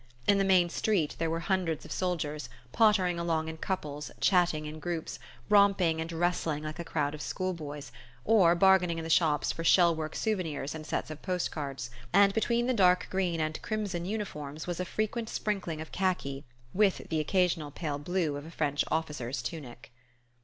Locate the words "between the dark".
12.33-13.09